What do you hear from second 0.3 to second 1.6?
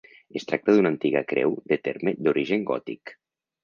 Es tracta d'una antiga creu